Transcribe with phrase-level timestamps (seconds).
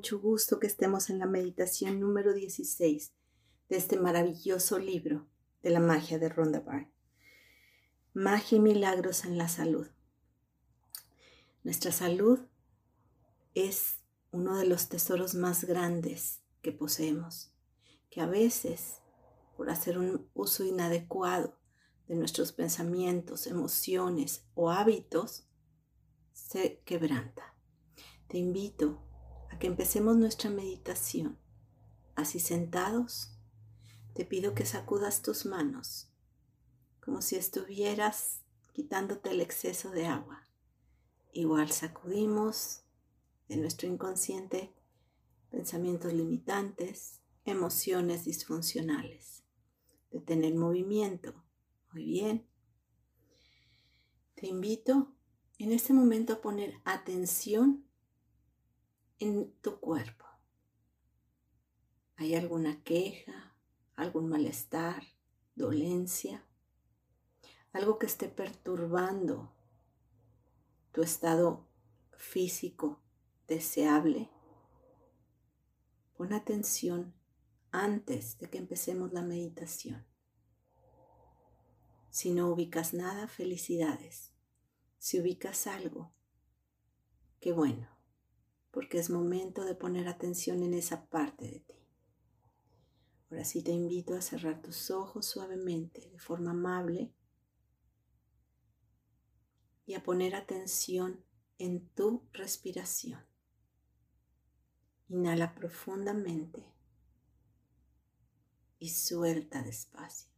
[0.00, 3.12] mucho gusto que estemos en la meditación número 16
[3.68, 5.28] de este maravilloso libro
[5.62, 6.90] de la magia de Rhonda Byrne.
[8.14, 9.88] Magia y milagros en la salud.
[11.64, 12.40] Nuestra salud
[13.54, 13.98] es
[14.30, 17.52] uno de los tesoros más grandes que poseemos,
[18.08, 19.02] que a veces,
[19.54, 21.58] por hacer un uso inadecuado
[22.08, 25.46] de nuestros pensamientos, emociones o hábitos,
[26.32, 27.54] se quebranta.
[28.28, 29.09] Te invito
[29.50, 31.38] a que empecemos nuestra meditación.
[32.14, 33.36] Así sentados,
[34.14, 36.10] te pido que sacudas tus manos
[37.00, 40.46] como si estuvieras quitándote el exceso de agua.
[41.32, 42.82] Igual sacudimos
[43.48, 44.72] de nuestro inconsciente
[45.50, 49.42] pensamientos limitantes, emociones disfuncionales.
[50.12, 51.34] Detener movimiento.
[51.92, 52.46] Muy bien.
[54.36, 55.12] Te invito
[55.58, 57.84] en este momento a poner atención
[59.20, 60.24] en tu cuerpo.
[62.16, 63.54] ¿Hay alguna queja,
[63.94, 65.04] algún malestar,
[65.54, 66.44] dolencia?
[67.72, 69.52] Algo que esté perturbando
[70.92, 71.68] tu estado
[72.16, 73.00] físico
[73.46, 74.30] deseable.
[76.16, 77.14] Pon atención
[77.70, 80.04] antes de que empecemos la meditación.
[82.10, 84.32] Si no ubicas nada, felicidades.
[84.98, 86.10] Si ubicas algo,
[87.38, 87.99] qué bueno
[88.70, 91.74] porque es momento de poner atención en esa parte de ti.
[93.30, 97.12] Ahora sí te invito a cerrar tus ojos suavemente, de forma amable,
[99.86, 101.24] y a poner atención
[101.58, 103.24] en tu respiración.
[105.08, 106.64] Inhala profundamente
[108.78, 110.30] y suelta despacio.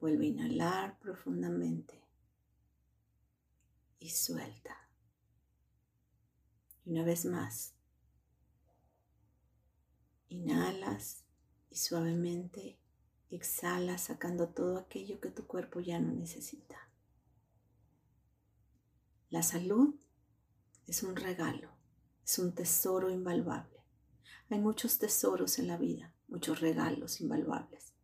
[0.00, 2.04] Vuelve a inhalar profundamente
[3.98, 4.83] y suelta.
[6.84, 7.74] Y una vez más,
[10.28, 11.24] inhalas
[11.70, 12.78] y suavemente
[13.30, 16.76] exhalas sacando todo aquello que tu cuerpo ya no necesita.
[19.30, 19.96] La salud
[20.86, 21.70] es un regalo,
[22.24, 23.82] es un tesoro invaluable.
[24.50, 27.94] Hay muchos tesoros en la vida, muchos regalos invaluables.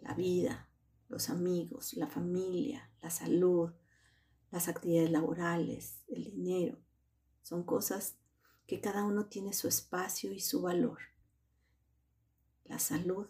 [0.00, 0.68] La vida,
[1.08, 3.72] los amigos, la familia, la salud,
[4.50, 6.78] las actividades laborales, el dinero,
[7.42, 8.16] son cosas
[8.66, 10.98] que cada uno tiene su espacio y su valor.
[12.64, 13.26] La salud,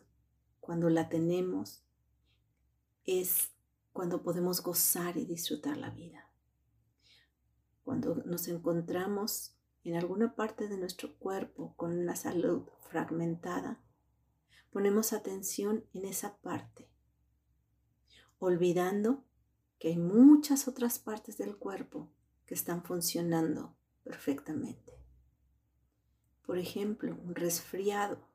[0.61, 1.83] cuando la tenemos,
[3.05, 3.51] es
[3.93, 6.29] cuando podemos gozar y disfrutar la vida.
[7.85, 13.81] Cuando nos encontramos en alguna parte de nuestro cuerpo con una salud fragmentada,
[14.71, 16.89] ponemos atención en esa parte,
[18.39, 19.25] olvidando
[19.79, 22.09] que hay muchas otras partes del cuerpo
[22.47, 24.93] que están funcionando perfectamente.
[26.45, 28.29] Por ejemplo, un resfriado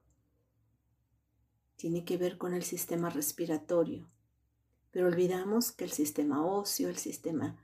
[1.76, 4.10] tiene que ver con el sistema respiratorio,
[4.92, 7.62] pero olvidamos que el sistema óseo, el sistema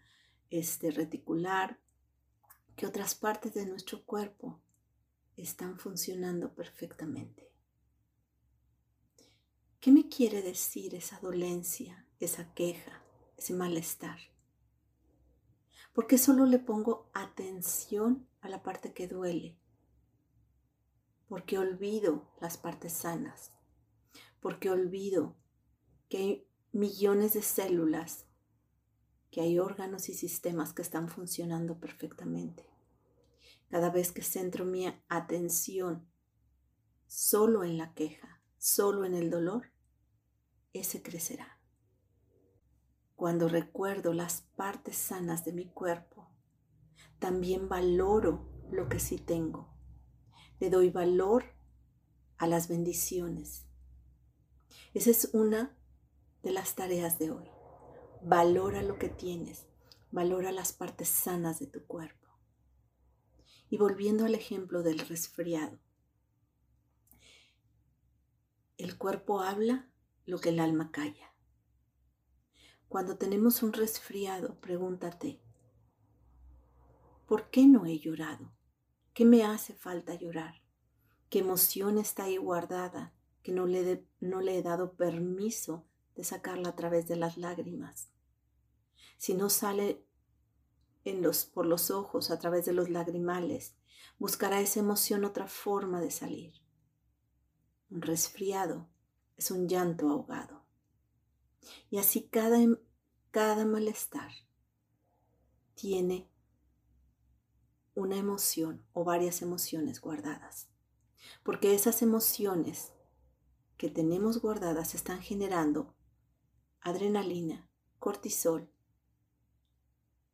[0.49, 1.79] este, reticular,
[2.75, 4.61] que otras partes de nuestro cuerpo
[5.35, 7.51] están funcionando perfectamente.
[9.79, 13.03] ¿Qué me quiere decir esa dolencia, esa queja,
[13.35, 14.32] ese malestar?
[15.93, 19.57] Porque solo le pongo atención a la parte que duele,
[21.27, 23.51] porque olvido las partes sanas,
[24.39, 25.35] porque olvido
[26.09, 28.25] que hay millones de células,
[29.29, 32.69] que hay órganos y sistemas que están funcionando perfectamente.
[33.69, 36.07] Cada vez que centro mi atención
[37.07, 39.71] solo en la queja, solo en el dolor,
[40.73, 41.52] ese crecerá.
[43.15, 46.29] Cuando recuerdo las partes sanas de mi cuerpo,
[47.19, 49.69] también valoro lo que sí tengo.
[50.59, 51.45] Le doy valor
[52.37, 53.65] a las bendiciones.
[54.93, 55.77] Esa es una
[56.41, 57.47] de las tareas de hoy.
[58.21, 59.67] Valora lo que tienes.
[60.11, 62.29] Valora las partes sanas de tu cuerpo.
[63.69, 65.79] Y volviendo al ejemplo del resfriado.
[68.77, 69.89] El cuerpo habla
[70.25, 71.32] lo que el alma calla.
[72.93, 75.41] Cuando tenemos un resfriado, pregúntate,
[77.25, 78.53] ¿por qué no he llorado?
[79.15, 80.61] ¿Qué me hace falta llorar?
[81.27, 83.11] ¿Qué emoción está ahí guardada
[83.41, 88.11] que no le, he dado permiso de sacarla a través de las lágrimas?
[89.17, 90.05] Si no sale
[91.51, 93.75] por los ojos a través de los lagrimales,
[94.19, 96.53] buscará esa emoción otra forma de salir.
[97.89, 98.87] Un resfriado
[99.35, 100.62] es un llanto ahogado.
[101.89, 102.77] Y así cada, em,
[103.31, 104.31] cada malestar
[105.75, 106.29] tiene
[107.95, 110.69] una emoción o varias emociones guardadas.
[111.43, 112.93] Porque esas emociones
[113.77, 115.93] que tenemos guardadas están generando
[116.81, 117.69] adrenalina,
[117.99, 118.69] cortisol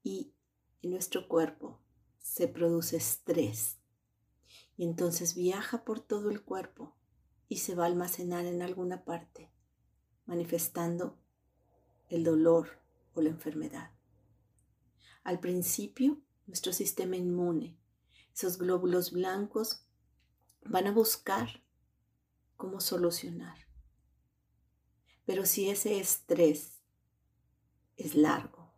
[0.03, 0.33] y
[0.81, 1.79] en nuestro cuerpo
[2.17, 3.77] se produce estrés.
[4.77, 6.95] Y entonces viaja por todo el cuerpo
[7.47, 9.51] y se va a almacenar en alguna parte,
[10.29, 11.17] manifestando
[12.07, 12.79] el dolor
[13.15, 13.89] o la enfermedad.
[15.23, 17.75] Al principio, nuestro sistema inmune,
[18.31, 19.87] esos glóbulos blancos,
[20.63, 21.63] van a buscar
[22.57, 23.57] cómo solucionar.
[25.25, 26.79] Pero si ese estrés
[27.97, 28.71] es largo,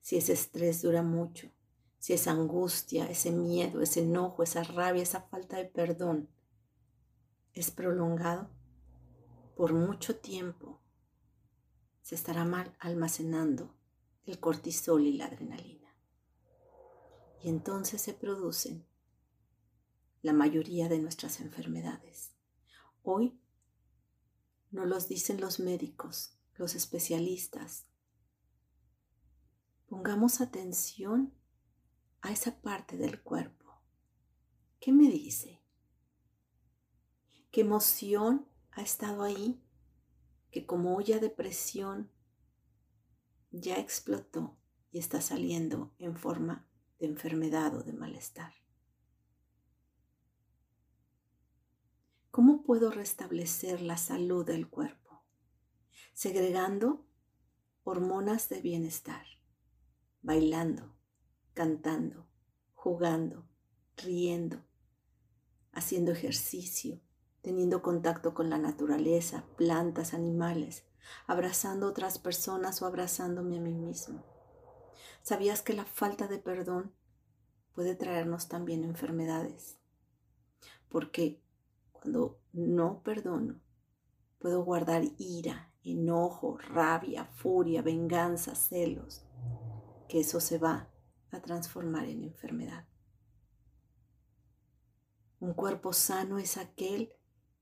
[0.00, 1.50] si ese estrés dura mucho,
[1.98, 6.30] si esa angustia, ese miedo, ese enojo, esa rabia, esa falta de perdón
[7.52, 8.48] es prolongado
[9.60, 10.80] por mucho tiempo,
[12.00, 13.76] se estará mal almacenando
[14.24, 15.94] el cortisol y la adrenalina.
[17.42, 18.86] Y entonces se producen
[20.22, 22.32] la mayoría de nuestras enfermedades.
[23.02, 23.38] Hoy
[24.70, 27.84] no los dicen los médicos, los especialistas.
[29.90, 31.34] Pongamos atención
[32.22, 33.78] a esa parte del cuerpo.
[34.80, 35.60] ¿Qué me dice?
[37.50, 39.62] ¿Qué emoción ha estado ahí?
[40.50, 42.10] Que como olla de presión
[43.50, 44.56] ya explotó
[44.92, 46.68] y está saliendo en forma
[46.98, 48.52] de enfermedad o de malestar.
[52.30, 55.24] ¿Cómo puedo restablecer la salud del cuerpo?
[56.12, 57.04] Segregando
[57.82, 59.26] hormonas de bienestar,
[60.22, 60.94] bailando,
[61.54, 62.28] cantando,
[62.74, 63.48] jugando,
[63.96, 64.64] riendo,
[65.72, 67.00] haciendo ejercicio,
[67.42, 70.84] teniendo contacto con la naturaleza, plantas, animales,
[71.26, 74.24] abrazando otras personas o abrazándome a mí mismo.
[75.22, 76.92] ¿Sabías que la falta de perdón
[77.74, 79.78] puede traernos también enfermedades?
[80.88, 81.40] Porque
[81.92, 83.60] cuando no perdono,
[84.38, 89.22] puedo guardar ira, enojo, rabia, furia, venganza, celos,
[90.08, 90.88] que eso se va
[91.30, 92.86] a transformar en enfermedad.
[95.38, 97.14] Un cuerpo sano es aquel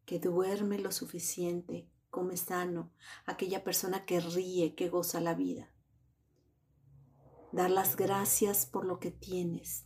[0.09, 2.91] que duerme lo suficiente, come sano,
[3.27, 5.71] aquella persona que ríe, que goza la vida.
[7.53, 9.85] Dar las gracias por lo que tienes,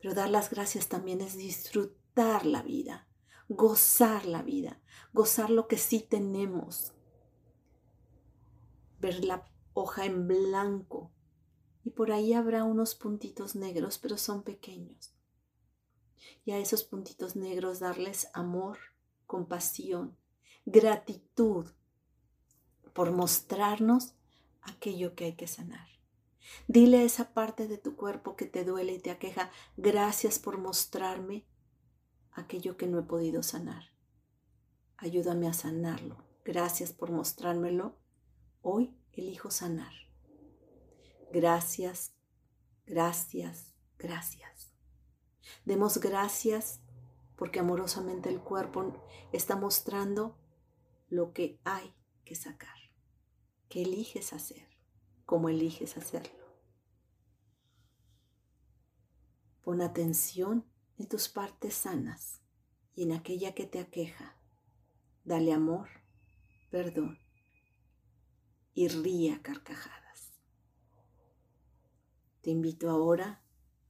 [0.00, 3.06] pero dar las gracias también es disfrutar la vida,
[3.50, 4.80] gozar la vida,
[5.12, 6.94] gozar lo que sí tenemos,
[8.98, 9.44] ver la
[9.74, 11.12] hoja en blanco,
[11.84, 15.14] y por ahí habrá unos puntitos negros, pero son pequeños.
[16.46, 18.78] Y a esos puntitos negros darles amor,
[19.28, 20.16] compasión,
[20.66, 21.66] gratitud
[22.92, 24.14] por mostrarnos
[24.62, 25.86] aquello que hay que sanar.
[26.66, 30.58] Dile a esa parte de tu cuerpo que te duele y te aqueja, gracias por
[30.58, 31.46] mostrarme
[32.32, 33.84] aquello que no he podido sanar.
[34.96, 36.16] Ayúdame a sanarlo.
[36.44, 37.96] Gracias por mostrármelo.
[38.62, 39.92] Hoy elijo sanar.
[41.30, 42.14] Gracias,
[42.86, 44.72] gracias, gracias.
[45.64, 46.80] Demos gracias
[47.38, 48.92] porque amorosamente el cuerpo
[49.32, 50.36] está mostrando
[51.08, 51.94] lo que hay
[52.24, 52.76] que sacar.
[53.68, 54.66] ¿Qué eliges hacer?
[55.24, 56.44] ¿Cómo eliges hacerlo?
[59.62, 60.66] Pon atención
[60.98, 62.40] en tus partes sanas
[62.94, 64.36] y en aquella que te aqueja.
[65.24, 65.88] Dale amor,
[66.70, 67.18] perdón
[68.78, 70.30] y ría carcajadas.
[72.42, 73.42] Te invito ahora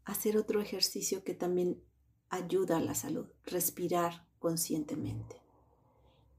[0.07, 1.85] a hacer otro ejercicio que también
[2.31, 5.41] ayuda a la salud, respirar conscientemente.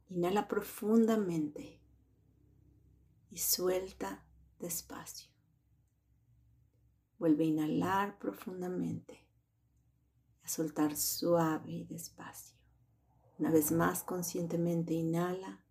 [0.10, 1.80] Inhala profundamente
[3.32, 4.26] y suelta
[4.60, 5.30] despacio.
[7.18, 9.28] Vuelve a inhalar profundamente,
[10.44, 12.58] a soltar suave y despacio.
[13.38, 15.64] Una vez más conscientemente inhala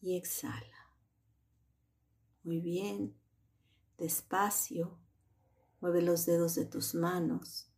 [0.00, 0.80] y exhala.
[2.42, 3.16] Muy bien.
[3.98, 4.98] Despacio,
[5.80, 7.69] mueve los dedos de tus manos.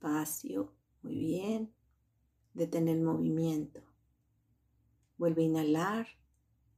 [0.00, 1.74] Despacio, muy bien.
[2.54, 3.82] Detén el movimiento.
[5.18, 6.08] Vuelve a inhalar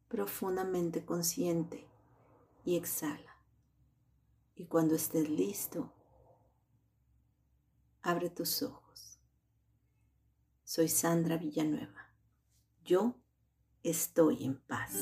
[0.08, 1.88] profundamente consciente
[2.64, 3.36] y exhala.
[4.56, 5.92] Y cuando estés listo,
[8.02, 9.20] abre tus ojos.
[10.64, 12.12] Soy Sandra Villanueva.
[12.84, 13.14] Yo
[13.84, 14.98] estoy en paz.